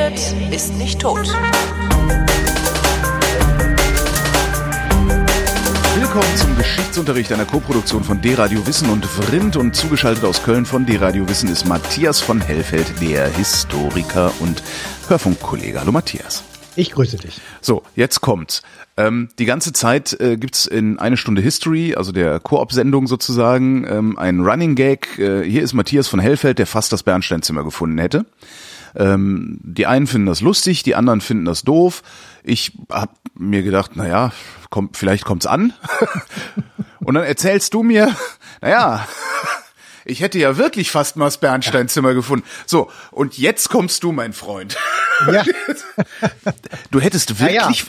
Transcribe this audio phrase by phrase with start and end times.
[0.00, 1.26] redet, ist nicht tot.
[5.96, 10.86] Willkommen zum Geschichtsunterricht einer Koproduktion von D-Radio Wissen und Vrindt und zugeschaltet aus Köln von
[10.86, 14.62] D-Radio Wissen ist Matthias von Hellfeld, der Historiker und
[15.08, 15.80] Hörfunkkollege.
[15.80, 16.44] Hallo Matthias.
[16.76, 17.40] Ich grüße dich.
[17.60, 18.62] So, jetzt kommt's.
[18.96, 24.18] Ähm, die ganze Zeit äh, gibt's in eine Stunde History, also der Koop-Sendung sozusagen, ähm,
[24.18, 25.18] einen Running Gag.
[25.18, 28.24] Äh, hier ist Matthias von Hellfeld, der fast das Bernsteinzimmer gefunden hätte.
[28.96, 32.02] Ähm, die einen finden das lustig, die anderen finden das doof.
[32.42, 34.32] Ich hab mir gedacht, naja,
[34.70, 35.72] komm, vielleicht kommt's an.
[37.00, 38.14] Und dann erzählst du mir,
[38.60, 39.06] naja,
[40.04, 42.44] ich hätte ja wirklich fast mal das Bernsteinzimmer gefunden.
[42.66, 44.76] So, und jetzt kommst du, mein Freund.
[45.30, 45.44] Ja.
[46.90, 47.84] Du hättest wirklich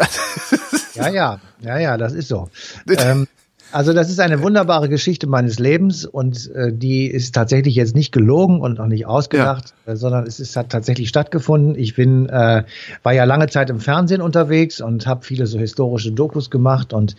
[0.94, 1.08] ja, ja.
[1.08, 2.50] ja, ja, ja, ja, das ist so.
[2.98, 3.28] ähm,
[3.72, 8.12] also das ist eine wunderbare Geschichte meines Lebens und äh, die ist tatsächlich jetzt nicht
[8.12, 9.94] gelogen und auch nicht ausgedacht, ja.
[9.94, 11.76] äh, sondern es ist, hat tatsächlich stattgefunden.
[11.76, 12.64] Ich bin äh,
[13.04, 17.16] war ja lange Zeit im Fernsehen unterwegs und habe viele so historische Dokus gemacht und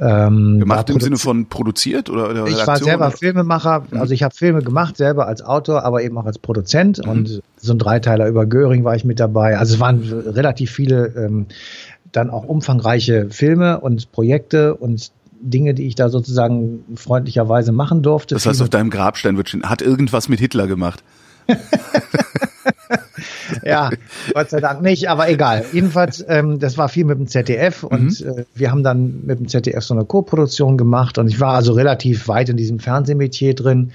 [0.00, 3.16] ähm, gemacht im Sinne von produziert oder, oder Ich war selber oder?
[3.16, 4.00] Filmemacher, mhm.
[4.00, 7.10] also ich habe Filme gemacht selber als Autor, aber eben auch als Produzent mhm.
[7.10, 9.58] und so ein Dreiteiler über Göring war ich mit dabei.
[9.58, 11.46] Also es waren relativ viele ähm,
[12.12, 15.10] dann auch umfangreiche Filme und Projekte und
[15.42, 18.34] Dinge, die ich da sozusagen freundlicherweise machen durfte.
[18.34, 21.02] Das heißt, auf deinem Grabstein wird schon, hat irgendwas mit Hitler gemacht.
[23.64, 23.90] ja,
[24.34, 25.64] Gott sei Dank nicht, aber egal.
[25.72, 28.28] Jedenfalls, ähm, das war viel mit dem ZDF und mhm.
[28.28, 31.72] äh, wir haben dann mit dem ZDF so eine Co-Produktion gemacht und ich war also
[31.72, 33.92] relativ weit in diesem Fernsehmetier drin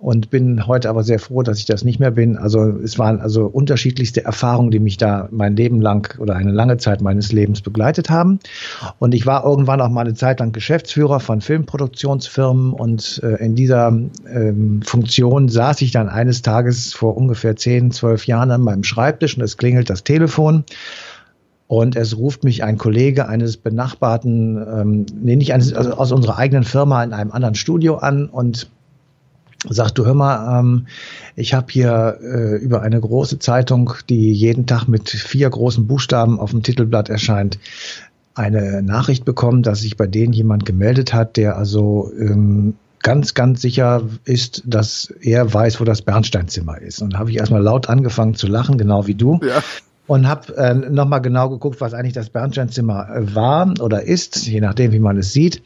[0.00, 2.36] und bin heute aber sehr froh, dass ich das nicht mehr bin.
[2.36, 6.78] Also es waren also unterschiedlichste Erfahrungen, die mich da mein Leben lang oder eine lange
[6.78, 8.40] Zeit meines Lebens begleitet haben.
[8.98, 13.54] Und ich war irgendwann auch mal eine Zeit lang Geschäftsführer von Filmproduktionsfirmen und äh, in
[13.54, 18.84] dieser ähm, Funktion saß ich dann eines Tages vor ungefähr zehn, zwölf Jahren an meinem
[18.90, 20.64] Schreibtisch und es klingelt das Telefon.
[21.66, 26.36] Und es ruft mich ein Kollege eines benachbarten, ähm, nee, nicht eines, also aus unserer
[26.36, 28.68] eigenen Firma in einem anderen Studio an und
[29.68, 30.86] sagt, du hör mal, ähm,
[31.36, 36.40] ich habe hier äh, über eine große Zeitung, die jeden Tag mit vier großen Buchstaben
[36.40, 37.58] auf dem Titelblatt erscheint,
[38.34, 43.62] eine Nachricht bekommen, dass sich bei denen jemand gemeldet hat, der also ähm, ganz, ganz
[43.62, 47.00] sicher ist, dass er weiß, wo das Bernsteinzimmer ist.
[47.02, 49.40] Und da habe ich erstmal laut angefangen zu lachen, genau wie du.
[49.42, 49.62] Ja.
[50.06, 54.60] Und habe äh, nochmal genau geguckt, was eigentlich das Bernsteinzimmer äh, war oder ist, je
[54.60, 55.62] nachdem, wie man es sieht.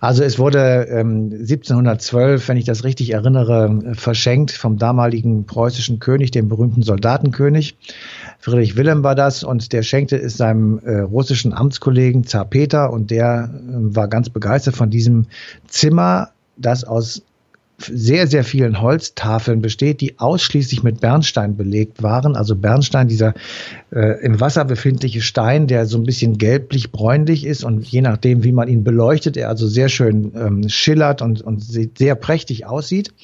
[0.00, 6.32] Also es wurde ähm, 1712, wenn ich das richtig erinnere, verschenkt vom damaligen preußischen König,
[6.32, 7.76] dem berühmten Soldatenkönig.
[8.40, 13.12] Friedrich Wilhelm war das und der schenkte es seinem äh, russischen Amtskollegen Zar Peter und
[13.12, 15.26] der äh, war ganz begeistert von diesem
[15.68, 17.22] Zimmer das aus
[17.80, 22.34] sehr, sehr vielen Holztafeln besteht, die ausschließlich mit Bernstein belegt waren.
[22.34, 23.34] Also Bernstein, dieser
[23.92, 28.50] äh, im Wasser befindliche Stein, der so ein bisschen gelblich-bräunlich ist und je nachdem, wie
[28.50, 33.14] man ihn beleuchtet, er also sehr schön ähm, schillert und, und sehr prächtig aussieht.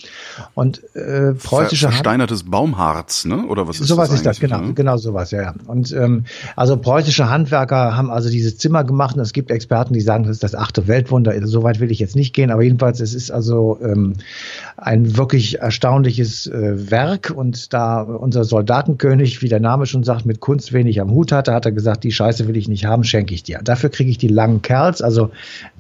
[0.55, 3.47] Und äh, preußische versteinertes Baumharz, ne?
[3.47, 4.21] Oder was ist sowas das?
[4.21, 4.75] Sowas ist das, genau, ne?
[4.75, 5.55] genau sowas, ja, ja.
[5.67, 10.01] Und ähm, also preußische Handwerker haben also dieses Zimmer gemacht und es gibt Experten, die
[10.01, 11.35] sagen, das ist das achte Weltwunder.
[11.47, 14.15] Soweit will ich jetzt nicht gehen, aber jedenfalls, es ist also ähm,
[14.77, 17.33] ein wirklich erstaunliches äh, Werk.
[17.35, 21.53] Und da unser Soldatenkönig, wie der Name schon sagt, mit Kunst wenig am Hut hatte,
[21.53, 23.61] hat er gesagt, die Scheiße will ich nicht haben, schenke ich dir.
[23.63, 25.31] Dafür kriege ich die langen Kerls, also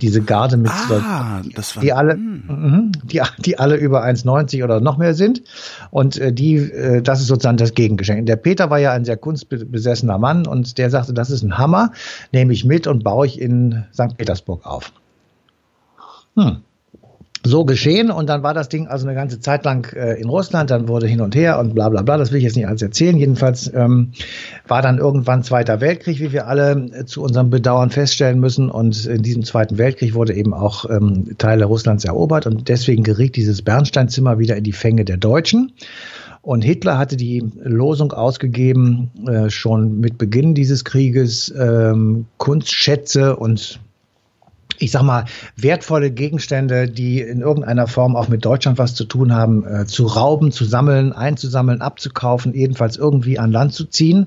[0.01, 4.65] diese Garde mit ah, Soldaten, das war, die alle, mh, die, die alle über 1,90
[4.65, 5.43] oder noch mehr sind.
[5.91, 8.27] Und äh, die, äh, das ist sozusagen das Gegengeschenk.
[8.27, 11.93] Der Peter war ja ein sehr kunstbesessener Mann und der sagte, das ist ein Hammer,
[12.33, 14.17] nehme ich mit und baue ich in St.
[14.17, 14.93] Petersburg auf.
[16.37, 16.63] Hm
[17.44, 20.71] so geschehen und dann war das Ding also eine ganze Zeit lang äh, in Russland,
[20.71, 22.81] dann wurde hin und her und bla bla bla, das will ich jetzt nicht alles
[22.81, 23.16] erzählen.
[23.16, 24.12] Jedenfalls ähm,
[24.66, 29.05] war dann irgendwann Zweiter Weltkrieg, wie wir alle äh, zu unserem Bedauern feststellen müssen und
[29.05, 33.61] in diesem Zweiten Weltkrieg wurde eben auch ähm, Teile Russlands erobert und deswegen geriet dieses
[33.61, 35.73] Bernsteinzimmer wieder in die Fänge der Deutschen.
[36.40, 43.81] Und Hitler hatte die Losung ausgegeben, äh, schon mit Beginn dieses Krieges, ähm, Kunstschätze und
[44.79, 45.25] ich sag mal,
[45.56, 50.06] wertvolle Gegenstände, die in irgendeiner Form auch mit Deutschland was zu tun haben, äh, zu
[50.06, 54.26] rauben, zu sammeln, einzusammeln, abzukaufen, jedenfalls irgendwie an Land zu ziehen,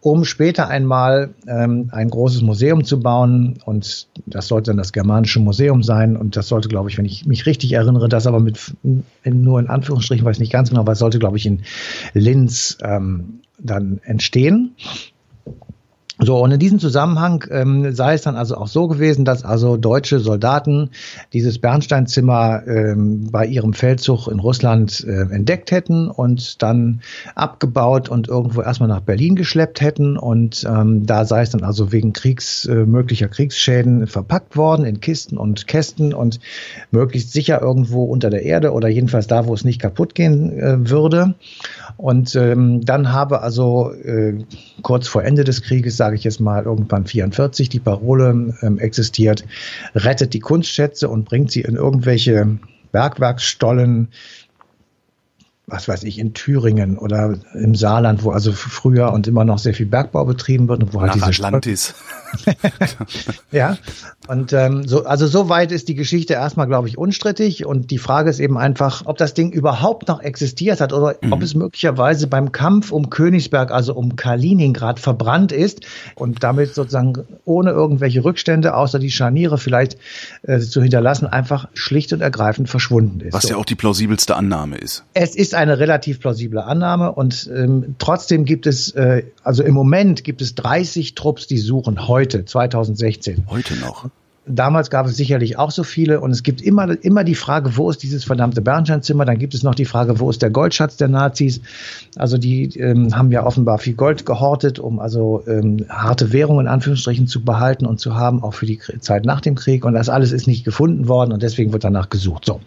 [0.00, 3.58] um später einmal ähm, ein großes Museum zu bauen.
[3.64, 6.16] Und das sollte dann das Germanische Museum sein.
[6.16, 8.74] Und das sollte, glaube ich, wenn ich mich richtig erinnere, das aber mit
[9.24, 11.62] nur in Anführungsstrichen, weiß nicht ganz genau, aber sollte, glaube ich, in
[12.12, 14.74] Linz ähm, dann entstehen.
[16.20, 19.76] So, und in diesem Zusammenhang ähm, sei es dann also auch so gewesen, dass also
[19.76, 20.90] deutsche Soldaten
[21.32, 27.00] dieses Bernsteinzimmer ähm, bei ihrem Feldzug in Russland äh, entdeckt hätten und dann
[27.34, 30.16] abgebaut und irgendwo erstmal nach Berlin geschleppt hätten.
[30.16, 35.00] Und ähm, da sei es dann also wegen Kriegs, äh, möglicher Kriegsschäden verpackt worden in
[35.00, 36.38] Kisten und Kästen und
[36.92, 40.88] möglichst sicher irgendwo unter der Erde oder jedenfalls da, wo es nicht kaputt gehen äh,
[40.88, 41.34] würde.
[41.96, 44.44] Und ähm, dann habe also äh,
[44.82, 49.44] kurz vor Ende des Krieges, sage ich jetzt mal irgendwann 44, die Parole ähm, existiert,
[49.94, 52.58] rettet die Kunstschätze und bringt sie in irgendwelche
[52.90, 54.08] Bergwerksstollen,
[55.66, 59.72] was weiß ich, in Thüringen oder im Saarland, wo also früher und immer noch sehr
[59.72, 61.94] viel Bergbau betrieben wird und wo halt Nach diese Atlantis.
[63.50, 63.78] ja,
[64.28, 67.64] und ähm, so, also soweit ist die Geschichte erstmal, glaube ich, unstrittig.
[67.64, 71.32] Und die Frage ist eben einfach, ob das Ding überhaupt noch existiert hat oder mhm.
[71.32, 77.24] ob es möglicherweise beim Kampf um Königsberg, also um Kaliningrad, verbrannt ist und damit sozusagen
[77.44, 79.96] ohne irgendwelche Rückstände, außer die Scharniere vielleicht
[80.42, 83.32] äh, zu hinterlassen, einfach schlicht und ergreifend verschwunden ist.
[83.32, 83.50] Was so.
[83.50, 85.04] ja auch die plausibelste Annahme ist.
[85.14, 90.24] Es ist eine relativ plausible Annahme und ähm, trotzdem gibt es, äh, also im Moment
[90.24, 93.46] gibt es 30 Trupps, die suchen heute, 2016.
[93.48, 94.08] Heute noch.
[94.46, 97.88] Damals gab es sicherlich auch so viele und es gibt immer, immer die Frage, wo
[97.88, 99.24] ist dieses verdammte Bernsteinzimmer?
[99.24, 101.62] Dann gibt es noch die Frage, wo ist der Goldschatz der Nazis?
[102.16, 106.72] Also die ähm, haben ja offenbar viel Gold gehortet, um also ähm, harte Währungen in
[106.72, 109.86] Anführungsstrichen zu behalten und zu haben, auch für die Zeit nach dem Krieg.
[109.86, 112.44] Und das alles ist nicht gefunden worden und deswegen wird danach gesucht.
[112.44, 112.60] So,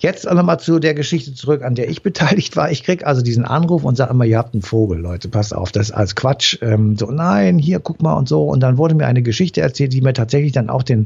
[0.00, 2.72] jetzt nochmal zu der Geschichte zurück, an der ich beteiligt war.
[2.72, 5.70] Ich krieg also diesen Anruf und sage immer, ihr habt einen Vogel, Leute, passt auf,
[5.70, 6.58] das ist alles Quatsch.
[6.60, 8.42] Ähm, so, nein, hier, guck mal und so.
[8.42, 11.03] Und dann wurde mir eine Geschichte erzählt, die mir tatsächlich dann auch den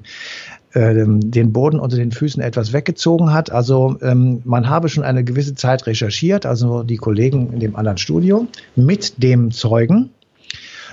[0.74, 3.50] ähm, den Boden unter den Füßen etwas weggezogen hat.
[3.50, 7.98] Also ähm, man habe schon eine gewisse Zeit recherchiert, also die Kollegen in dem anderen
[7.98, 8.46] Studio,
[8.76, 10.10] mit dem Zeugen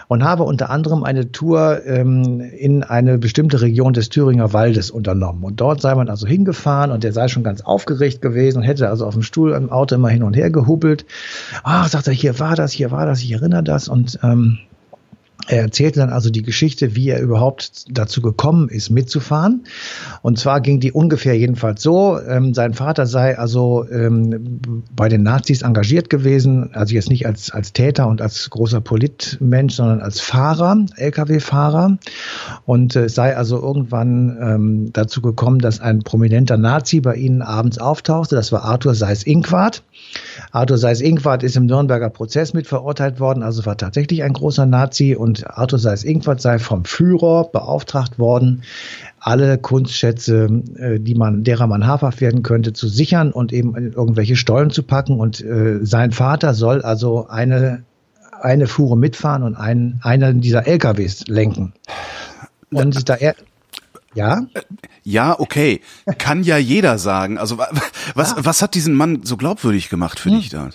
[0.07, 5.43] und habe unter anderem eine Tour ähm, in eine bestimmte Region des Thüringer Waldes unternommen.
[5.43, 8.89] Und dort sei man also hingefahren und der sei schon ganz aufgeregt gewesen und hätte
[8.89, 11.05] also auf dem Stuhl im Auto immer hin und her gehubbelt.
[11.63, 14.59] Ah, sagt er, hier war das, hier war das, ich erinnere das und ähm,
[15.47, 19.65] er erzählte dann also die Geschichte, wie er überhaupt dazu gekommen ist, mitzufahren.
[20.23, 25.21] Und zwar ging die ungefähr jedenfalls so, ähm, sein Vater sei also ähm, bei den
[25.21, 30.19] Nazis engagiert gewesen, also jetzt nicht als, als Täter und als großer Politmensch, sondern als
[30.19, 31.97] Fahrer, Lkw-Fahrer.
[32.65, 37.77] Und äh, sei also irgendwann ähm, dazu gekommen, dass ein prominenter Nazi bei ihnen abends
[37.77, 38.35] auftauchte.
[38.35, 39.83] Das war Arthur Seyß-Inquart.
[40.51, 45.15] Arthur Seyß-Inquart ist im Nürnberger Prozess mit verurteilt worden, also war tatsächlich ein großer Nazi
[45.25, 48.61] und Arthur Seyß-Inquart sei vom Führer beauftragt worden,
[49.19, 50.45] alle Kunstschätze,
[50.77, 54.69] äh, die man, derer man habhaft werden könnte, zu sichern und eben in irgendwelche Stollen
[54.69, 55.19] zu packen.
[55.19, 57.83] Und äh, sein Vater soll also eine,
[58.39, 61.73] eine Fuhre mitfahren und einen, einen dieser LKWs lenken.
[62.71, 63.35] Und da er,
[64.13, 64.45] ja?
[65.03, 65.81] Ja, okay.
[66.19, 67.37] Kann ja jeder sagen.
[67.37, 68.45] Also was, ja.
[68.45, 70.37] was hat diesen Mann so glaubwürdig gemacht für hm.
[70.37, 70.69] dich da?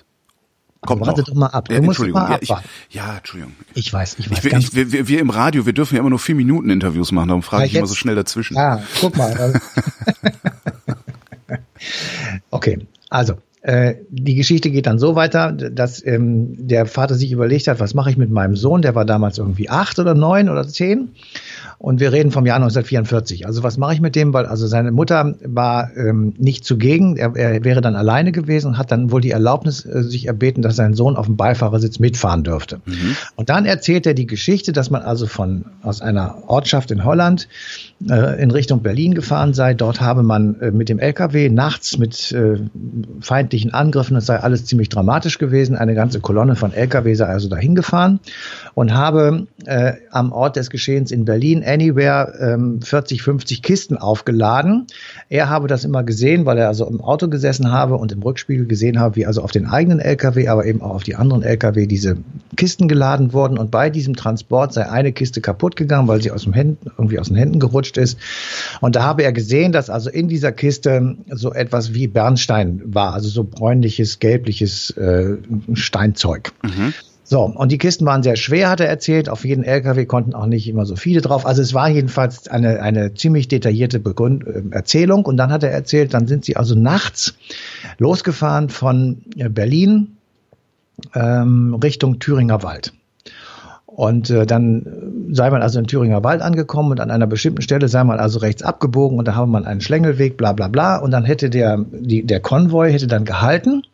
[0.83, 1.69] Kommt Warte doch mal ab.
[1.69, 2.23] Du ja, Entschuldigung.
[2.23, 3.55] Mal ja, ich, ja, Entschuldigung.
[3.75, 4.45] Ich weiß, ich weiß.
[4.45, 7.29] Ich, ich, wir, wir, im Radio, wir dürfen ja immer nur vier Minuten Interviews machen,
[7.29, 8.57] darum frage ja, ich jetzt, immer so schnell dazwischen.
[8.57, 9.51] Ja, guck mal.
[12.51, 12.79] okay,
[13.11, 17.79] also äh, die Geschichte geht dann so weiter, dass ähm, der Vater sich überlegt hat,
[17.79, 18.81] was mache ich mit meinem Sohn?
[18.81, 21.11] Der war damals irgendwie acht oder neun oder zehn
[21.83, 23.47] und wir reden vom Jahr 1944.
[23.47, 24.35] Also was mache ich mit dem?
[24.35, 27.17] Weil also seine Mutter war ähm, nicht zugegen.
[27.17, 30.61] Er, er wäre dann alleine gewesen und hat dann wohl die Erlaubnis äh, sich erbeten,
[30.61, 32.83] dass sein Sohn auf dem Beifahrersitz mitfahren dürfte.
[32.85, 33.17] Mhm.
[33.35, 37.49] Und dann erzählt er die Geschichte, dass man also von aus einer Ortschaft in Holland
[38.11, 39.73] äh, in Richtung Berlin gefahren sei.
[39.73, 42.59] Dort habe man äh, mit dem LKW nachts mit äh,
[43.23, 45.77] feindlichen Angriffen, es sei alles ziemlich dramatisch gewesen.
[45.77, 48.21] Eine ganze Kolonne von LKW sei also dahin gefahren
[48.75, 54.87] und habe äh, am Ort des Geschehens in Berlin Anywhere ähm, 40, 50 Kisten aufgeladen.
[55.29, 58.67] Er habe das immer gesehen, weil er also im Auto gesessen habe und im Rückspiegel
[58.67, 61.87] gesehen habe, wie also auf den eigenen LKW, aber eben auch auf die anderen LKW
[61.87, 62.17] diese
[62.57, 63.59] Kisten geladen wurden.
[63.59, 67.19] Und bei diesem Transport sei eine Kiste kaputt gegangen, weil sie aus dem Händen, irgendwie
[67.19, 68.19] aus den Händen gerutscht ist.
[68.81, 73.15] Und da habe er gesehen, dass also in dieser Kiste so etwas wie Bernstein war,
[73.15, 75.37] also so bräunliches, gelbliches äh,
[75.75, 76.53] Steinzeug.
[76.63, 76.95] Mhm.
[77.31, 79.29] So, und die Kisten waren sehr schwer, hat er erzählt.
[79.29, 81.47] Auf jeden LKW konnten auch nicht immer so viele drauf.
[81.47, 85.25] Also es war jedenfalls eine, eine ziemlich detaillierte Begründ äh, Erzählung.
[85.27, 87.37] Und dann hat er erzählt, dann sind sie also nachts
[87.99, 90.17] losgefahren von äh, Berlin
[91.15, 92.95] ähm, Richtung Thüringer Wald.
[93.87, 97.87] Und äh, dann sei man also in Thüringer Wald angekommen und an einer bestimmten Stelle
[97.87, 100.97] sei man also rechts abgebogen und da habe man einen Schlängelweg, bla bla bla.
[100.97, 103.85] Und dann hätte der, die, der Konvoi hätte dann gehalten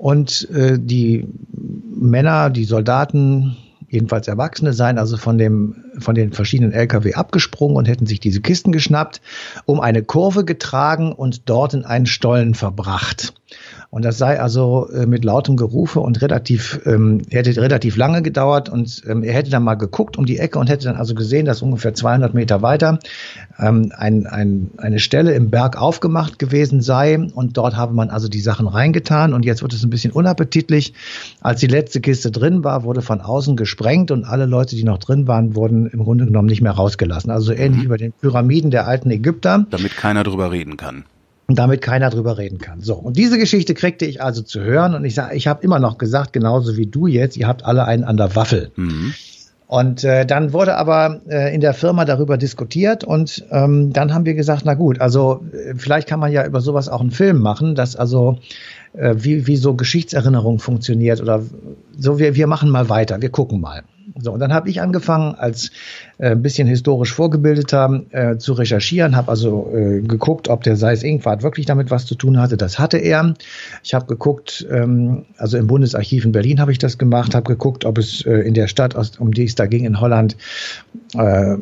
[0.00, 3.56] und äh, die Männer, die Soldaten,
[3.88, 8.40] jedenfalls Erwachsene sein, also von dem, von den verschiedenen LKW abgesprungen und hätten sich diese
[8.40, 9.20] Kisten geschnappt,
[9.66, 13.34] um eine Kurve getragen und dort in einen Stollen verbracht.
[13.90, 18.68] Und das sei also äh, mit lautem Gerufe und relativ, ähm, hätte relativ lange gedauert
[18.68, 21.44] und ähm, er hätte dann mal geguckt um die Ecke und hätte dann also gesehen,
[21.44, 23.00] dass ungefähr 200 Meter weiter
[23.58, 28.28] ähm, ein, ein, eine Stelle im Berg aufgemacht gewesen sei und dort habe man also
[28.28, 30.94] die Sachen reingetan und jetzt wird es ein bisschen unappetitlich.
[31.40, 34.98] Als die letzte Kiste drin war, wurde von außen gesprengt und alle Leute, die noch
[34.98, 37.32] drin waren, wurden im Grunde genommen nicht mehr rausgelassen.
[37.32, 37.84] Also ähnlich mhm.
[37.86, 39.66] wie bei den Pyramiden der alten Ägypter.
[39.68, 41.04] Damit keiner drüber reden kann
[41.50, 42.80] und damit keiner drüber reden kann.
[42.80, 45.80] So, und diese Geschichte kriegte ich also zu hören und ich sage, ich habe immer
[45.80, 48.70] noch gesagt, genauso wie du jetzt, ihr habt alle einen an der Waffel.
[48.76, 49.14] Mhm.
[49.66, 54.26] Und äh, dann wurde aber äh, in der Firma darüber diskutiert und ähm, dann haben
[54.26, 57.40] wir gesagt, na gut, also äh, vielleicht kann man ja über sowas auch einen Film
[57.40, 58.38] machen, dass also
[58.92, 61.42] äh, wie, wie so Geschichtserinnerung funktioniert oder
[61.98, 63.82] so, wir, wir machen mal weiter, wir gucken mal.
[64.22, 65.70] So, und dann habe ich angefangen, als
[66.18, 71.02] äh, ein bisschen historisch vorgebildeter äh, zu recherchieren, habe also äh, geguckt, ob der Seis
[71.02, 72.56] Inquart wirklich damit was zu tun hatte.
[72.56, 73.34] Das hatte er.
[73.82, 77.84] Ich habe geguckt, ähm, also im Bundesarchiv in Berlin habe ich das gemacht, habe geguckt,
[77.84, 80.36] ob es äh, in der Stadt, aus, um die es da ging, in Holland,
[81.14, 81.56] äh,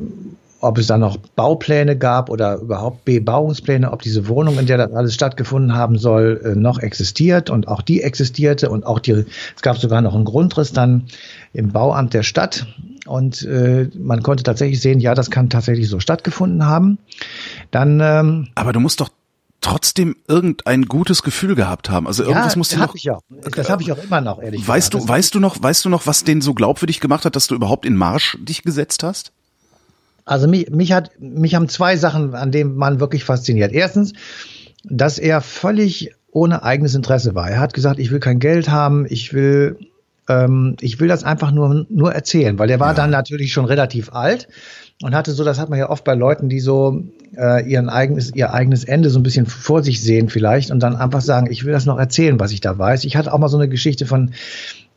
[0.60, 4.92] ob es da noch Baupläne gab oder überhaupt Bebauungspläne, ob diese Wohnung, in der das
[4.92, 9.24] alles stattgefunden haben soll, äh, noch existiert und auch die existierte und auch die,
[9.54, 11.04] es gab sogar noch einen Grundriss dann
[11.52, 12.66] im Bauamt der Stadt
[13.06, 16.98] und äh, man konnte tatsächlich sehen, ja, das kann tatsächlich so stattgefunden haben.
[17.70, 19.10] Dann, ähm, aber du musst doch
[19.60, 22.06] trotzdem irgendein gutes Gefühl gehabt haben.
[22.06, 22.94] Also irgendwas ja, musste noch.
[22.94, 23.22] Ich auch.
[23.54, 25.08] Das habe ich auch immer noch, ehrlich weißt gesagt.
[25.08, 27.54] Du, weißt du noch, weißt du noch, was den so glaubwürdig gemacht hat, dass du
[27.54, 29.32] überhaupt in Marsch dich gesetzt hast?
[30.28, 33.72] Also mich, mich hat, mich haben zwei Sachen, an denen man wirklich fasziniert.
[33.72, 34.12] Erstens,
[34.84, 37.50] dass er völlig ohne eigenes Interesse war.
[37.50, 39.78] Er hat gesagt, ich will kein Geld haben, ich will,
[40.28, 42.94] ähm, ich will das einfach nur, nur erzählen, weil er war ja.
[42.94, 44.48] dann natürlich schon relativ alt
[45.02, 47.02] und hatte so, das hat man ja oft bei Leuten, die so
[47.36, 50.94] äh, ihren eigenes, ihr eigenes Ende so ein bisschen vor sich sehen vielleicht und dann
[50.94, 53.04] einfach sagen, ich will das noch erzählen, was ich da weiß.
[53.04, 54.32] Ich hatte auch mal so eine Geschichte von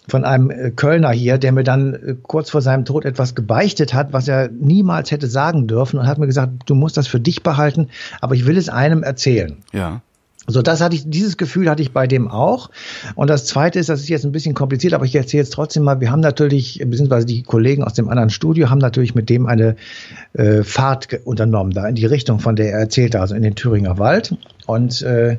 [0.07, 3.93] von einem äh, Kölner hier, der mir dann äh, kurz vor seinem Tod etwas gebeichtet
[3.93, 7.19] hat, was er niemals hätte sagen dürfen und hat mir gesagt, du musst das für
[7.19, 7.89] dich behalten,
[8.19, 9.57] aber ich will es einem erzählen.
[9.71, 10.01] Ja.
[10.47, 12.71] So, das hatte ich, dieses Gefühl hatte ich bei dem auch.
[13.13, 15.83] Und das zweite ist, das ist jetzt ein bisschen kompliziert, aber ich erzähle jetzt trotzdem
[15.83, 19.45] mal, wir haben natürlich, beziehungsweise die Kollegen aus dem anderen Studio haben natürlich mit dem
[19.45, 19.75] eine
[20.33, 23.99] äh, Fahrt unternommen, da in die Richtung, von der er erzählte, also in den Thüringer
[23.99, 24.35] Wald.
[24.65, 25.37] Und äh,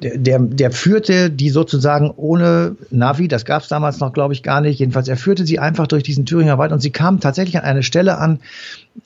[0.00, 4.60] der, der führte die sozusagen ohne Navi, das gab es damals noch, glaube ich, gar
[4.60, 4.78] nicht.
[4.78, 7.82] Jedenfalls, er führte sie einfach durch diesen Thüringer Wald und sie kamen tatsächlich an eine
[7.82, 8.40] Stelle an,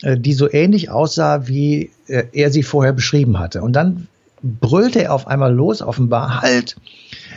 [0.02, 3.62] äh, die so ähnlich aussah, wie äh, er sie vorher beschrieben hatte.
[3.62, 4.08] Und dann
[4.42, 6.76] brüllte er auf einmal los, offenbar, halt,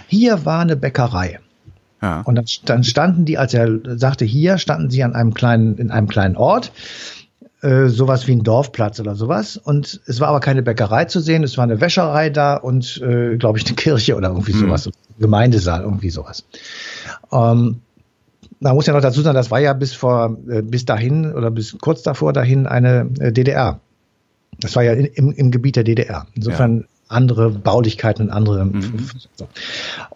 [0.08, 1.40] hier war eine Bäckerei.
[2.02, 2.22] Ja.
[2.22, 5.92] Und dann, dann standen die, als er sagte, hier standen sie an einem kleinen, in
[5.92, 6.72] einem kleinen Ort
[7.64, 9.56] äh, sowas wie ein Dorfplatz oder sowas.
[9.58, 13.38] Und es war aber keine Bäckerei zu sehen, es war eine Wäscherei da und, äh,
[13.38, 14.60] glaube ich, eine Kirche oder irgendwie mhm.
[14.60, 16.44] sowas, Gemeindesaal, irgendwie sowas.
[17.32, 17.80] Ähm,
[18.60, 21.52] man muss ja noch dazu sagen, das war ja bis vor, äh, bis dahin oder
[21.52, 23.80] bis kurz davor dahin eine äh, DDR.
[24.60, 26.28] Das war ja in, im, im Gebiet der DDR.
[26.34, 26.86] Insofern ja.
[27.08, 28.66] andere Baulichkeiten und andere.
[28.66, 29.10] Mhm.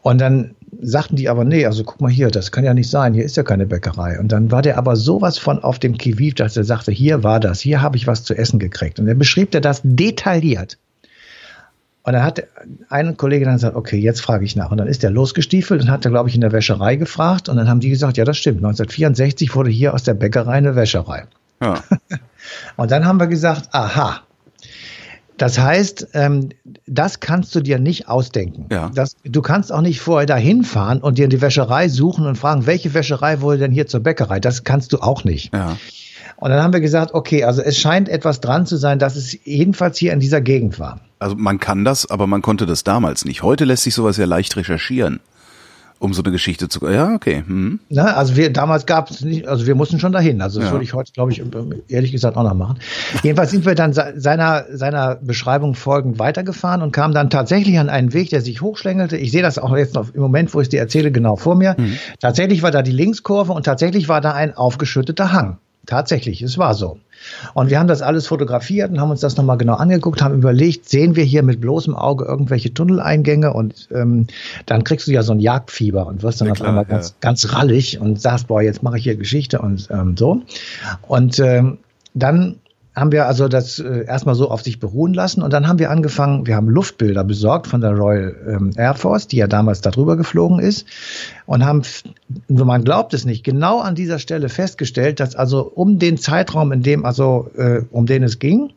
[0.02, 3.14] Und dann sagten die aber, nee, also guck mal hier, das kann ja nicht sein,
[3.14, 4.20] hier ist ja keine Bäckerei.
[4.20, 7.40] Und dann war der aber sowas von auf dem Kiviv, dass er sagte, hier war
[7.40, 9.00] das, hier habe ich was zu essen gekriegt.
[9.00, 10.78] Und dann beschrieb er das detailliert.
[12.04, 12.44] Und dann hat
[12.90, 14.72] ein Kollege dann gesagt, okay, jetzt frage ich nach.
[14.72, 17.50] Und dann ist er losgestiefelt und hat er, glaube ich, in der Wäscherei gefragt.
[17.50, 18.60] Und dann haben die gesagt, ja, das stimmt.
[18.60, 21.26] 1964 wurde hier aus der Bäckerei eine Wäscherei.
[21.62, 21.84] Ja.
[22.78, 24.22] und dann haben wir gesagt, aha,
[25.38, 26.50] das heißt, ähm,
[26.86, 28.66] das kannst du dir nicht ausdenken.
[28.72, 28.92] Ja.
[28.94, 32.66] Das, du kannst auch nicht vorher dahin fahren und dir die Wäscherei suchen und fragen,
[32.66, 34.40] welche Wäscherei wurde denn hier zur Bäckerei?
[34.40, 35.54] Das kannst du auch nicht.
[35.54, 35.78] Ja.
[36.38, 39.38] Und dann haben wir gesagt, okay, also es scheint etwas dran zu sein, dass es
[39.44, 41.00] jedenfalls hier in dieser Gegend war.
[41.20, 43.42] Also man kann das, aber man konnte das damals nicht.
[43.42, 45.20] Heute lässt sich sowas ja leicht recherchieren
[46.00, 46.88] um so eine Geschichte zu.
[46.88, 47.44] Ja, okay.
[47.46, 47.80] Hm.
[47.90, 50.42] Na, also wir damals gab es nicht, also wir mussten schon dahin.
[50.42, 50.74] Also das ja.
[50.74, 51.42] würde ich heute, glaube ich,
[51.88, 52.80] ehrlich gesagt auch noch machen.
[53.24, 58.14] Jedenfalls sind wir dann seiner seiner Beschreibung folgend weitergefahren und kamen dann tatsächlich an einen
[58.14, 59.18] Weg, der sich hochschlängelte.
[59.18, 61.56] Ich sehe das auch jetzt noch im Moment, wo ich es dir erzähle, genau vor
[61.56, 61.76] mir.
[61.76, 61.98] Hm.
[62.20, 65.58] Tatsächlich war da die Linkskurve und tatsächlich war da ein aufgeschütteter Hang.
[65.88, 67.00] Tatsächlich, es war so.
[67.54, 70.88] Und wir haben das alles fotografiert und haben uns das nochmal genau angeguckt, haben überlegt,
[70.88, 74.28] sehen wir hier mit bloßem Auge irgendwelche Tunneleingänge und ähm,
[74.66, 76.90] dann kriegst du ja so ein Jagdfieber und wirst dann ja, auf einmal ja.
[76.90, 80.42] ganz, ganz rallig und sagst, boah, jetzt mache ich hier Geschichte und ähm, so.
[81.08, 81.78] Und ähm,
[82.14, 82.58] dann
[82.98, 85.92] haben wir also das äh, erstmal so auf sich beruhen lassen und dann haben wir
[85.92, 90.18] angefangen, wir haben Luftbilder besorgt von der Royal ähm, Air Force, die ja damals darüber
[90.18, 90.88] geflogen ist
[91.46, 91.84] und haben,
[92.48, 96.82] man glaubt es nicht, genau an dieser Stelle festgestellt, dass also um den Zeitraum, in
[96.82, 98.72] dem also äh, um den es ging,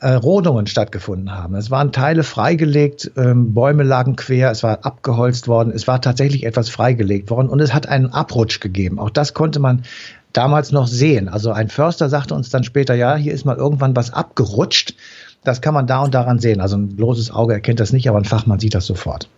[0.00, 1.56] äh, Rodungen stattgefunden haben.
[1.56, 6.46] Es waren Teile freigelegt, ähm, Bäume lagen quer, es war abgeholzt worden, es war tatsächlich
[6.46, 8.98] etwas freigelegt worden und es hat einen Abrutsch gegeben.
[8.98, 9.82] Auch das konnte man
[10.32, 11.28] damals noch sehen.
[11.28, 14.94] Also ein Förster sagte uns dann später, ja, hier ist mal irgendwann was abgerutscht.
[15.44, 16.60] Das kann man da und daran sehen.
[16.60, 19.28] Also ein bloßes Auge erkennt das nicht, aber ein Fachmann sieht das sofort.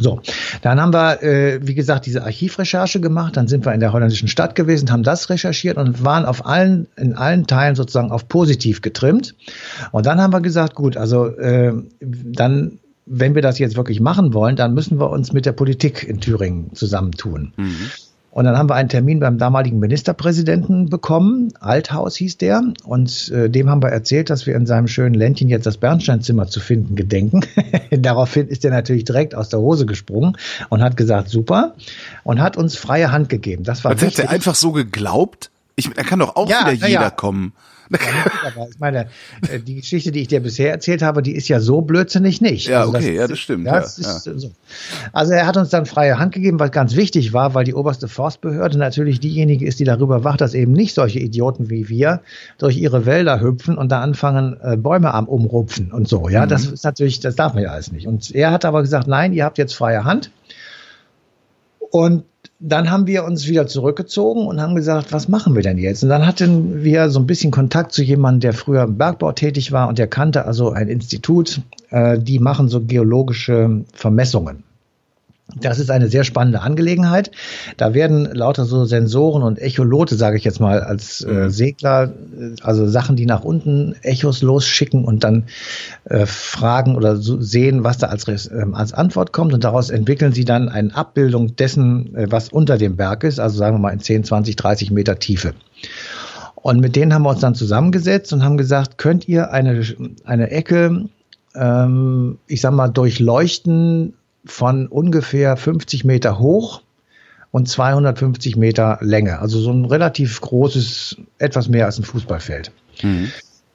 [0.00, 0.20] So,
[0.62, 3.36] dann haben wir, äh, wie gesagt, diese Archivrecherche gemacht.
[3.36, 6.86] Dann sind wir in der holländischen Stadt gewesen, haben das recherchiert und waren auf allen,
[6.96, 9.34] in allen Teilen sozusagen auf positiv getrimmt.
[9.90, 14.32] Und dann haben wir gesagt, gut, also äh, dann wenn wir das jetzt wirklich machen
[14.32, 17.52] wollen, dann müssen wir uns mit der Politik in Thüringen zusammentun.
[17.56, 17.90] Mhm.
[18.32, 21.52] Und dann haben wir einen Termin beim damaligen Ministerpräsidenten bekommen.
[21.60, 22.62] Althaus hieß der.
[22.82, 26.46] Und äh, dem haben wir erzählt, dass wir in seinem schönen Ländchen jetzt das Bernsteinzimmer
[26.46, 27.42] zu finden gedenken.
[27.90, 30.38] Daraufhin ist er natürlich direkt aus der Hose gesprungen
[30.70, 31.74] und hat gesagt, super.
[32.24, 33.64] Und hat uns freie Hand gegeben.
[33.64, 35.50] Das war das hat er einfach so geglaubt?
[35.76, 37.10] Ich, da kann doch auch ja, wieder jeder ja.
[37.10, 37.52] kommen.
[38.70, 39.06] Ich meine,
[39.50, 42.68] äh, die Geschichte, die ich dir bisher erzählt habe, die ist ja so blödsinnig nicht.
[42.68, 43.66] Ja, also okay, das, ja, das stimmt.
[43.66, 44.38] Das ja, ist, ja.
[44.38, 44.50] So.
[45.12, 48.08] Also er hat uns dann freie Hand gegeben, was ganz wichtig war, weil die oberste
[48.08, 52.20] Forstbehörde natürlich diejenige ist, die darüber wacht, dass eben nicht solche Idioten wie wir
[52.58, 56.28] durch ihre Wälder hüpfen und da anfangen, äh, Bäume am Umrupfen und so.
[56.28, 56.50] Ja, mhm.
[56.50, 58.06] das ist natürlich, das darf man ja alles nicht.
[58.06, 60.30] Und er hat aber gesagt, nein, ihr habt jetzt freie Hand.
[61.90, 62.24] Und
[62.64, 66.04] dann haben wir uns wieder zurückgezogen und haben gesagt, was machen wir denn jetzt?
[66.04, 69.72] Und dann hatten wir so ein bisschen Kontakt zu jemandem, der früher im Bergbau tätig
[69.72, 74.62] war und der kannte also ein Institut, äh, die machen so geologische Vermessungen.
[75.60, 77.30] Das ist eine sehr spannende Angelegenheit.
[77.76, 81.50] Da werden lauter so Sensoren und Echolote, sage ich jetzt mal, als äh, mhm.
[81.50, 85.44] Segler, äh, also Sachen, die nach unten Echos losschicken und dann
[86.04, 89.52] äh, fragen oder so sehen, was da als, äh, als Antwort kommt.
[89.52, 93.58] Und daraus entwickeln sie dann eine Abbildung dessen, äh, was unter dem Berg ist, also
[93.58, 95.54] sagen wir mal in 10, 20, 30 Meter Tiefe.
[96.54, 99.82] Und mit denen haben wir uns dann zusammengesetzt und haben gesagt, könnt ihr eine,
[100.24, 101.08] eine Ecke,
[101.54, 106.82] ähm, ich sag mal, durchleuchten von ungefähr 50 Meter hoch
[107.50, 109.38] und 250 Meter Länge.
[109.38, 112.72] Also so ein relativ großes, etwas mehr als ein Fußballfeld.
[113.02, 113.30] Mhm.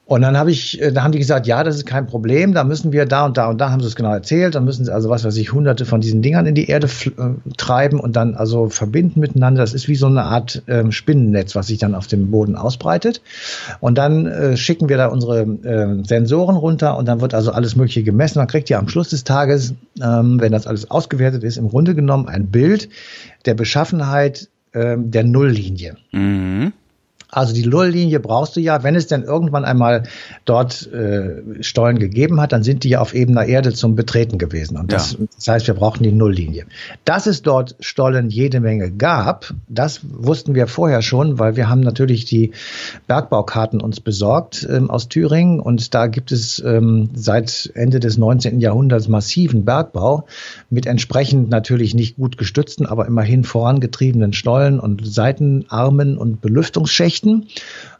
[0.08, 2.64] Und dann habe ich, äh, da haben die gesagt, ja, das ist kein Problem, da
[2.64, 4.94] müssen wir da und da und da haben sie es genau erzählt, dann müssen sie
[4.94, 8.36] also was weiß ich, hunderte von diesen Dingern in die Erde äh, treiben und dann
[8.36, 9.62] also verbinden miteinander.
[9.62, 13.22] Das ist wie so eine Art ähm, Spinnennetz, was sich dann auf dem Boden ausbreitet.
[13.82, 17.76] Und dann äh, schicken wir da unsere äh, Sensoren runter und dann wird also alles
[17.76, 18.40] Mögliche gemessen.
[18.40, 21.96] Man kriegt ja am Schluss des Tages, ähm, wenn das alles ausgewertet ist, im Grunde
[21.96, 22.88] genommen ein Bild
[23.46, 25.98] der Beschaffenheit ähm, der Nulllinie.
[26.14, 26.72] Mhm.
[27.30, 30.04] Also die Nulllinie brauchst du ja, wenn es denn irgendwann einmal
[30.46, 34.78] dort äh, Stollen gegeben hat, dann sind die ja auf ebener Erde zum Betreten gewesen.
[34.78, 35.26] Und das, ja.
[35.36, 36.66] das heißt, wir brauchen die Nulllinie.
[37.04, 41.82] Dass es dort Stollen jede Menge gab, das wussten wir vorher schon, weil wir haben
[41.82, 42.52] natürlich die
[43.08, 48.60] Bergbaukarten uns besorgt ähm, aus Thüringen und da gibt es ähm, seit Ende des 19.
[48.60, 50.26] Jahrhunderts massiven Bergbau
[50.70, 57.17] mit entsprechend natürlich nicht gut gestützten, aber immerhin vorangetriebenen Stollen und Seitenarmen und Belüftungsschächten.
[57.18, 57.48] Geschichten,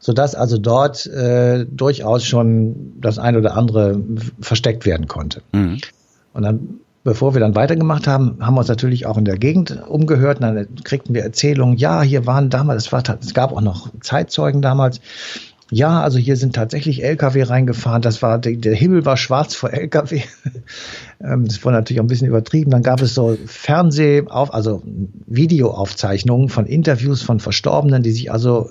[0.00, 4.00] sodass also dort äh, durchaus schon das eine oder andere
[4.40, 5.42] versteckt werden konnte.
[5.52, 5.78] Mhm.
[6.32, 9.82] Und dann bevor wir dann weitergemacht haben, haben wir uns natürlich auch in der Gegend
[9.88, 10.40] umgehört.
[10.40, 13.88] Und dann kriegten wir Erzählungen, ja, hier waren damals, es, war, es gab auch noch
[14.00, 15.00] Zeitzeugen damals.
[15.70, 18.00] Ja, also hier sind tatsächlich LKW reingefahren.
[18.00, 20.22] Das war, der, der Himmel war schwarz vor LKW.
[21.20, 22.70] Ähm, das war natürlich auch ein bisschen übertrieben.
[22.70, 24.84] Dann gab es so Fernseh, also
[25.26, 28.70] Videoaufzeichnungen von Interviews von Verstorbenen, die sich also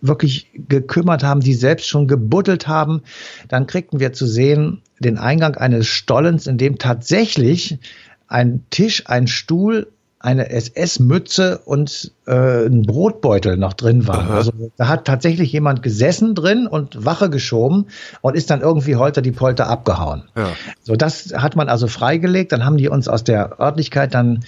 [0.00, 3.02] wirklich gekümmert haben, die selbst schon gebuddelt haben.
[3.48, 7.78] Dann kriegten wir zu sehen den Eingang eines Stollens, in dem tatsächlich
[8.26, 9.88] ein Tisch, ein Stuhl,
[10.20, 14.28] eine SS-Mütze und äh, ein Brotbeutel noch drin waren.
[14.28, 17.86] Also da hat tatsächlich jemand gesessen drin und Wache geschoben
[18.20, 20.24] und ist dann irgendwie holter die Polter abgehauen.
[20.36, 20.48] Ja.
[20.82, 22.50] So, das hat man also freigelegt.
[22.50, 24.40] Dann haben die uns aus der Örtlichkeit dann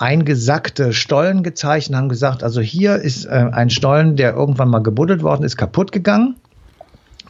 [0.00, 5.22] eingesackte Stollen gezeichnet, haben gesagt, also hier ist äh, ein Stollen, der irgendwann mal gebuddelt
[5.22, 6.36] worden ist, kaputt gegangen.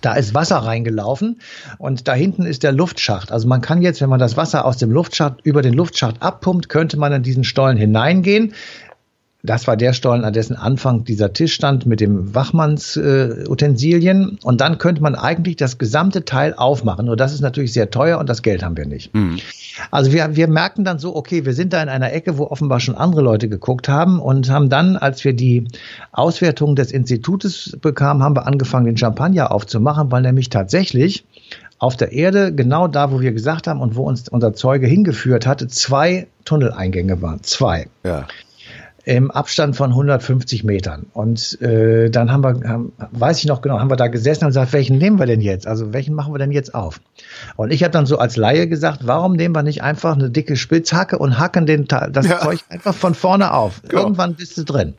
[0.02, 1.40] Da ist Wasser reingelaufen
[1.76, 3.32] und da hinten ist der Luftschacht.
[3.32, 6.70] Also man kann jetzt, wenn man das Wasser aus dem Luftschacht über den Luftschacht abpumpt,
[6.70, 8.54] könnte man in diesen Stollen hineingehen
[9.42, 14.38] das war der Stollen, an dessen Anfang dieser Tisch stand mit dem Wachmannsutensilien.
[14.40, 17.06] Äh, und dann könnte man eigentlich das gesamte Teil aufmachen.
[17.06, 19.14] Nur das ist natürlich sehr teuer und das Geld haben wir nicht.
[19.14, 19.38] Mhm.
[19.90, 22.80] Also wir, wir merken dann so, okay, wir sind da in einer Ecke, wo offenbar
[22.80, 25.66] schon andere Leute geguckt haben und haben dann, als wir die
[26.12, 31.24] Auswertung des Institutes bekamen, haben wir angefangen, den Champagner aufzumachen, weil nämlich tatsächlich
[31.78, 35.46] auf der Erde, genau da, wo wir gesagt haben und wo uns unser Zeuge hingeführt
[35.46, 37.42] hatte, zwei Tunneleingänge waren.
[37.42, 37.86] Zwei.
[38.04, 38.26] Ja
[39.04, 41.06] im Abstand von 150 Metern.
[41.14, 44.50] Und äh, dann haben wir, haben, weiß ich noch genau, haben wir da gesessen und
[44.50, 45.66] gesagt, welchen nehmen wir denn jetzt?
[45.66, 47.00] Also welchen machen wir denn jetzt auf?
[47.56, 50.56] Und ich habe dann so als Laie gesagt, warum nehmen wir nicht einfach eine dicke
[50.56, 52.40] Spitzhacke und hacken den, das ja.
[52.40, 53.80] Zeug einfach von vorne auf?
[53.88, 54.02] Genau.
[54.02, 54.94] Irgendwann bist du drin.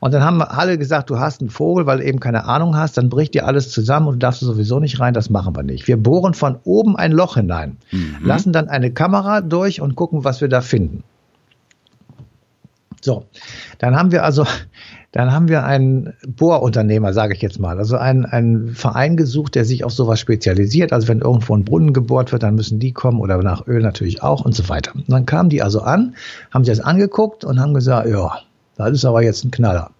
[0.00, 2.98] Und dann haben alle gesagt, du hast einen Vogel, weil du eben keine Ahnung hast,
[2.98, 5.88] dann bricht dir alles zusammen und du darfst sowieso nicht rein, das machen wir nicht.
[5.88, 8.16] Wir bohren von oben ein Loch hinein, mhm.
[8.22, 11.02] lassen dann eine Kamera durch und gucken, was wir da finden.
[13.00, 13.24] So,
[13.78, 14.44] dann haben wir also,
[15.12, 19.64] dann haben wir einen Bohrunternehmer, sage ich jetzt mal, also einen, einen Verein gesucht, der
[19.64, 20.92] sich auf sowas spezialisiert.
[20.92, 24.22] Also wenn irgendwo ein Brunnen gebohrt wird, dann müssen die kommen oder nach Öl natürlich
[24.22, 24.94] auch und so weiter.
[24.94, 26.14] Und dann kamen die also an,
[26.50, 28.38] haben sich das angeguckt und haben gesagt, ja,
[28.76, 29.90] das ist aber jetzt ein Knaller.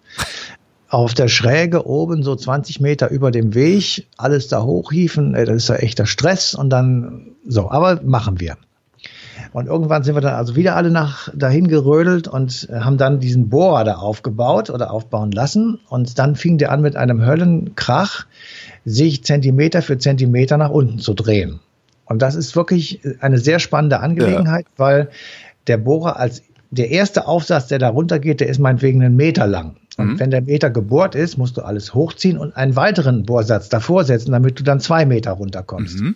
[0.89, 5.69] Auf der Schräge oben, so 20 Meter über dem Weg, alles da hochhieven, das ist
[5.69, 8.57] ja echter Stress und dann so, aber machen wir.
[9.51, 13.49] Und irgendwann sind wir dann also wieder alle nach dahin gerödelt und haben dann diesen
[13.49, 15.79] Bohrer da aufgebaut oder aufbauen lassen.
[15.89, 18.25] Und dann fing der an mit einem Höllenkrach,
[18.85, 21.59] sich Zentimeter für Zentimeter nach unten zu drehen.
[22.05, 24.71] Und das ist wirklich eine sehr spannende Angelegenheit, ja.
[24.77, 25.09] weil
[25.67, 29.77] der Bohrer als der erste Aufsatz, der da runtergeht, der ist meinetwegen einen Meter lang.
[29.97, 30.19] Und mhm.
[30.19, 34.31] wenn der Meter gebohrt ist, musst du alles hochziehen und einen weiteren Bohrsatz davor setzen,
[34.31, 35.99] damit du dann zwei Meter runterkommst.
[35.99, 36.15] Mhm.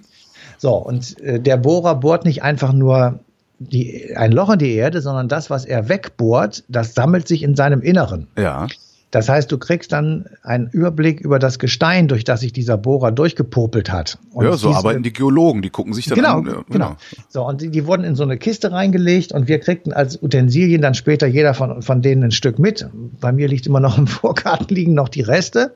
[0.64, 3.20] So, und äh, der Bohrer bohrt nicht einfach nur
[3.60, 7.58] die, ein Loch in die Erde, sondern das, was er wegbohrt, das sammelt sich in
[7.58, 8.28] seinem Inneren.
[8.38, 8.68] Ja.
[9.12, 13.12] Das heißt, du kriegst dann einen Überblick über das Gestein, durch das sich dieser Bohrer
[13.12, 14.18] durchgepopelt hat.
[14.32, 16.44] Und ja, so diese, arbeiten die Geologen, die gucken sich dann genau, an.
[16.46, 16.96] Genau, genau.
[17.28, 20.82] So, und die, die, wurden in so eine Kiste reingelegt und wir kriegten als Utensilien
[20.82, 22.88] dann später jeder von, von denen ein Stück mit.
[23.20, 25.76] Bei mir liegt immer noch im Vorgarten liegen noch die Reste.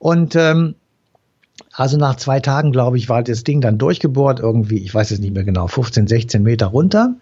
[0.00, 0.74] Und ähm,
[1.72, 5.18] also nach zwei Tagen, glaube ich, war das Ding dann durchgebohrt, irgendwie, ich weiß es
[5.18, 7.14] nicht mehr genau, 15, 16 Meter runter.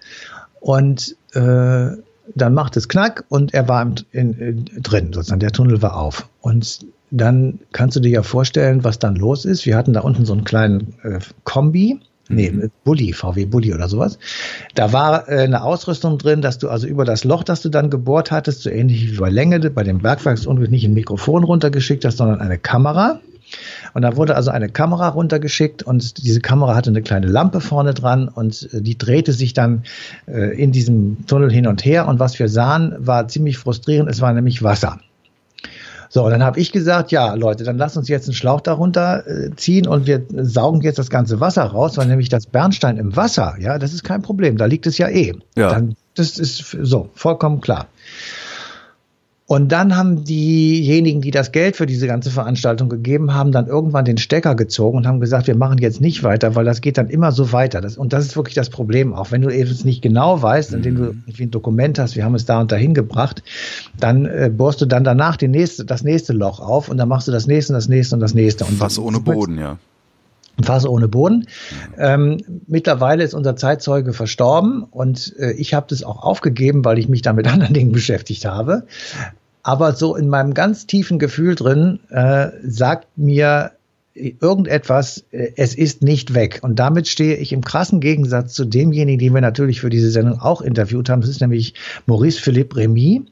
[0.61, 1.91] Und äh,
[2.35, 6.29] dann macht es Knack und er war in, in, drin, sozusagen, der Tunnel war auf.
[6.41, 9.67] Und dann kannst du dir ja vorstellen, was dann los ist.
[9.67, 12.71] Wir hatten da unten so einen kleinen äh, Kombi, Nee, mhm.
[12.85, 14.19] Bulli, VW Bulli oder sowas.
[14.75, 17.91] Da war äh, eine Ausrüstung drin, dass du also über das Loch, das du dann
[17.91, 22.19] gebohrt hattest, so ähnlich wie bei Länge, bei dem Bergwerksunglück nicht ein Mikrofon runtergeschickt hast,
[22.19, 23.21] sondern eine Kamera.
[23.95, 27.95] Und da wurde also eine Kamera runtergeschickt und diese Kamera hatte eine kleine Lampe vorne
[27.95, 29.85] dran und äh, die drehte sich dann
[30.27, 32.09] äh, in diesem Tunnel hin und her.
[32.09, 34.11] Und was wir sahen, war ziemlich frustrierend.
[34.11, 34.99] Es war nämlich Wasser.
[36.09, 39.27] So, und dann habe ich gesagt, ja, Leute, dann lasst uns jetzt einen Schlauch darunter
[39.27, 43.17] äh, ziehen und wir saugen jetzt das ganze Wasser raus, weil nämlich das Bernstein im
[43.17, 45.33] Wasser, ja, das ist kein Problem, da liegt es ja eh.
[45.57, 45.71] Ja.
[45.71, 47.87] Dann, das ist so, vollkommen klar.
[49.53, 54.07] Und dann haben diejenigen, die das Geld für diese ganze Veranstaltung gegeben haben, dann irgendwann
[54.07, 57.11] den Stecker gezogen und haben gesagt, wir machen jetzt nicht weiter, weil das geht dann
[57.11, 57.83] immer so weiter.
[57.83, 59.31] Das, und das ist wirklich das Problem auch.
[59.31, 61.25] Wenn du eben nicht genau weißt, indem du mhm.
[61.27, 63.43] irgendwie ein Dokument hast, wir haben es da und dahin gebracht,
[64.01, 67.29] dann äh, bohrst du dann danach die nächste, das nächste Loch auf und dann machst
[67.29, 68.65] du das nächste und das nächste und das nächste.
[68.65, 69.77] Und Fass ohne Boden, ja.
[70.63, 71.47] Fass ohne Boden.
[71.99, 77.11] Ähm, mittlerweile ist unser Zeitzeuge verstorben und äh, ich habe das auch aufgegeben, weil ich
[77.11, 78.85] mich da mit anderen Dingen beschäftigt habe.
[79.63, 83.73] Aber so in meinem ganz tiefen Gefühl drin äh, sagt mir
[84.15, 86.61] irgendetwas, äh, es ist nicht weg.
[86.63, 90.41] Und damit stehe ich im krassen Gegensatz zu demjenigen, den wir natürlich für diese Sendung
[90.41, 91.23] auch interviewt haben.
[91.23, 91.75] Das ist nämlich
[92.07, 93.23] Maurice Philippe Remy.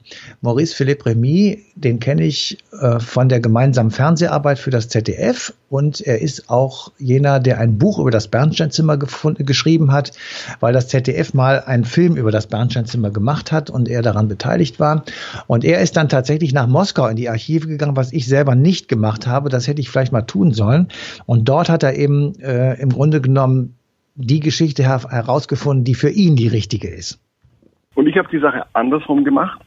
[0.41, 5.53] Maurice Philippe Remy, den kenne ich äh, von der gemeinsamen Fernseharbeit für das ZDF.
[5.69, 10.13] Und er ist auch jener, der ein Buch über das Bernsteinzimmer geschrieben hat,
[10.59, 14.81] weil das ZDF mal einen Film über das Bernsteinzimmer gemacht hat und er daran beteiligt
[14.81, 15.05] war.
[15.47, 18.89] Und er ist dann tatsächlich nach Moskau in die Archive gegangen, was ich selber nicht
[18.89, 19.49] gemacht habe.
[19.49, 20.89] Das hätte ich vielleicht mal tun sollen sollen.
[21.27, 23.77] Und dort hat er eben äh, im Grunde genommen
[24.15, 27.21] die Geschichte her herausgefunden, die für ihn die richtige ist.
[27.95, 29.61] Und ich habe die Sache andersrum gemacht.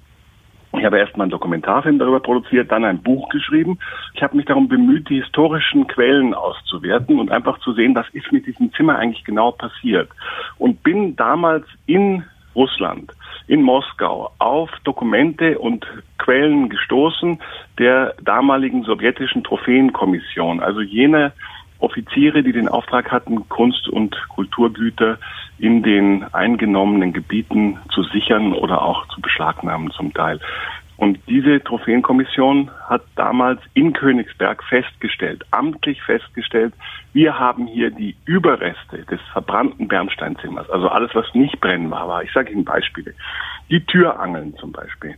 [0.75, 3.77] Ich habe erst mal einen Dokumentarfilm darüber produziert, dann ein Buch geschrieben.
[4.15, 8.31] Ich habe mich darum bemüht, die historischen Quellen auszuwerten und einfach zu sehen, was ist
[8.31, 10.09] mit diesem Zimmer eigentlich genau passiert.
[10.57, 12.23] Und bin damals in
[12.55, 13.11] Russland,
[13.47, 15.85] in Moskau, auf Dokumente und
[16.17, 17.39] Quellen gestoßen
[17.77, 21.33] der damaligen sowjetischen Trophäenkommission, also jener
[21.79, 25.17] Offiziere, die den Auftrag hatten, Kunst- und Kulturgüter
[25.59, 30.39] in den eingenommenen Gebieten zu sichern oder auch zu beschlagnahmen zum Teil.
[30.97, 36.73] Und diese Trophäenkommission hat damals in Königsberg festgestellt, amtlich festgestellt,
[37.13, 42.23] wir haben hier die Überreste des verbrannten Bernsteinzimmers, also alles, was nicht brennbar war.
[42.23, 43.13] Ich sage Ihnen Beispiele.
[43.69, 45.15] Die Türangeln zum Beispiel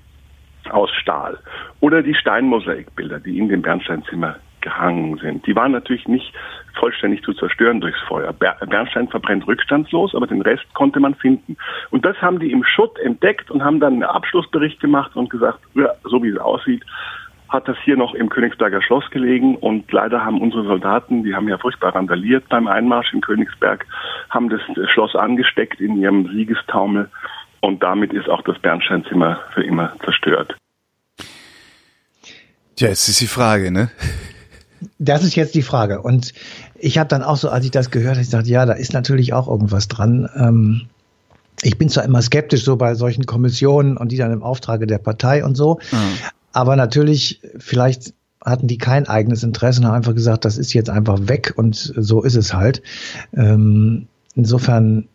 [0.70, 1.38] aus Stahl
[1.80, 5.46] oder die Steinmosaikbilder, die in dem Bernsteinzimmer gehangen sind.
[5.46, 6.34] Die waren natürlich nicht
[6.74, 8.34] vollständig zu zerstören durchs Feuer.
[8.34, 11.56] Bernstein verbrennt rückstandslos, aber den Rest konnte man finden.
[11.92, 15.60] Und das haben die im Schutt entdeckt und haben dann einen Abschlussbericht gemacht und gesagt,
[15.76, 16.84] ja, so wie es aussieht,
[17.48, 21.48] hat das hier noch im Königsberger Schloss gelegen und leider haben unsere Soldaten, die haben
[21.48, 23.86] ja furchtbar randaliert beim Einmarsch in Königsberg,
[24.32, 27.10] haben das Schloss angesteckt in ihrem Siegestaumel
[27.62, 30.56] und damit ist auch das Bernsteinzimmer für immer zerstört.
[32.76, 33.90] Tja, jetzt ist die Frage, ne?
[35.06, 36.02] Das ist jetzt die Frage.
[36.02, 36.34] Und
[36.76, 38.94] ich habe dann auch so, als ich das gehört habe, ich gesagt, ja, da ist
[38.94, 40.30] natürlich auch irgendwas dran.
[40.36, 40.88] Ähm,
[41.62, 44.98] ich bin zwar immer skeptisch so bei solchen Kommissionen und die dann im Auftrage der
[44.98, 45.98] Partei und so, mhm.
[46.52, 48.14] aber natürlich, vielleicht
[48.44, 51.76] hatten die kein eigenes Interesse und haben einfach gesagt, das ist jetzt einfach weg und
[51.76, 52.84] so ist es halt.
[53.36, 55.08] Ähm, insofern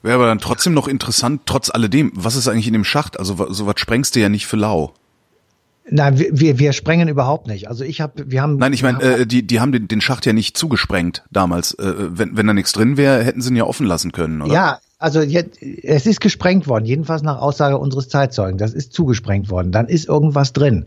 [0.00, 3.18] Wäre aber dann trotzdem noch interessant, trotz alledem, was ist eigentlich in dem Schacht?
[3.18, 4.94] Also sowas sprengst du ja nicht für lau.
[5.90, 7.68] Nein, wir, wir, sprengen überhaupt nicht.
[7.68, 8.56] Also ich habe, wir haben.
[8.56, 11.74] Nein, ich meine, äh, die, die haben den, den Schacht ja nicht zugesprengt damals.
[11.74, 14.52] Äh, wenn, wenn da nichts drin wäre, hätten sie ihn ja offen lassen können, oder?
[14.52, 18.58] Ja, also jetzt, es ist gesprengt worden, jedenfalls nach Aussage unseres Zeitzeugen.
[18.58, 19.70] Das ist zugesprengt worden.
[19.70, 20.86] Dann ist irgendwas drin.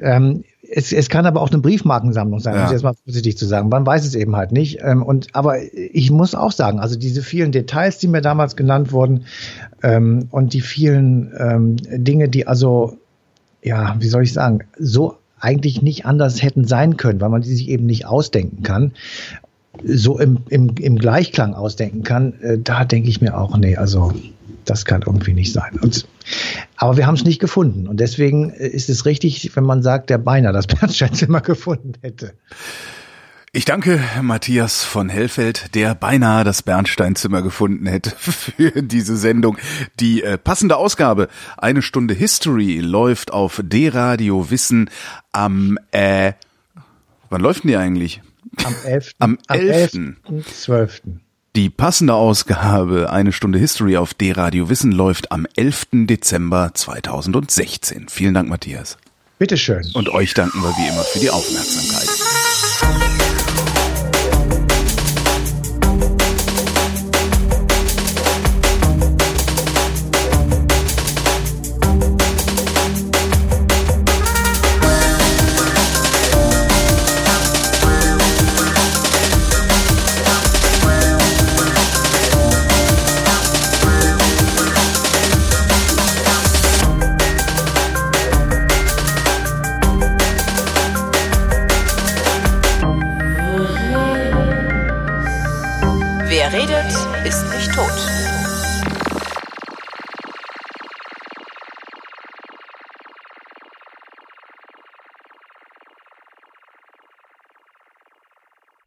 [0.00, 2.60] Ähm, es, es kann aber auch eine Briefmarkensammlung sein, ja.
[2.60, 3.68] um es jetzt mal vorsichtig zu sagen.
[3.68, 4.80] Man weiß es eben halt nicht.
[4.82, 8.92] Ähm, und aber ich muss auch sagen, also diese vielen Details, die mir damals genannt
[8.92, 9.24] wurden,
[9.82, 12.98] ähm, und die vielen ähm, Dinge, die also
[13.66, 17.54] ja, wie soll ich sagen, so eigentlich nicht anders hätten sein können, weil man die
[17.54, 18.92] sich eben nicht ausdenken kann,
[19.84, 24.12] so im, im, im Gleichklang ausdenken kann, äh, da denke ich mir auch, nee, also
[24.64, 25.78] das kann irgendwie nicht sein.
[25.82, 26.06] Und,
[26.76, 27.86] aber wir haben es nicht gefunden.
[27.86, 32.32] Und deswegen äh, ist es richtig, wenn man sagt, der beinahe das Bernsteinzimmer gefunden hätte.
[33.56, 39.56] Ich danke Matthias von Hellfeld, der beinahe das Bernsteinzimmer gefunden hätte für diese Sendung.
[39.98, 44.90] Die äh, passende Ausgabe, eine Stunde History, läuft auf D-Radio Wissen
[45.32, 46.34] am, äh,
[47.30, 48.20] wann läuft denn die eigentlich?
[48.62, 49.12] Am 11.
[49.20, 50.16] Am 11.
[50.52, 51.02] 12.
[51.56, 55.86] Die passende Ausgabe, eine Stunde History auf D-Radio Wissen, läuft am 11.
[56.06, 58.10] Dezember 2016.
[58.10, 58.98] Vielen Dank, Matthias.
[59.38, 59.90] Bitteschön.
[59.94, 63.15] Und euch danken wir wie immer für die Aufmerksamkeit.